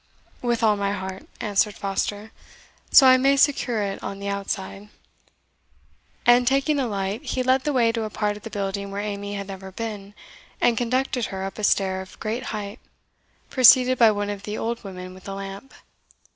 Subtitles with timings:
[0.41, 2.31] "With all my heart," answered Foster,
[2.89, 4.89] "so I may secure it on the outside;"
[6.25, 8.99] and taking a light, he led the way to a part of the building where
[8.99, 10.15] Amy had never been,
[10.59, 12.79] and conducted her up a stair of great height,
[13.51, 15.71] preceded by one of the old women with a lamp.